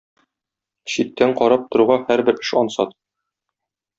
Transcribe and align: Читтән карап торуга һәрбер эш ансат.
Читтән 0.93 1.35
карап 1.41 1.69
торуга 1.75 1.99
һәрбер 2.09 2.41
эш 2.47 2.53
ансат. 2.65 2.99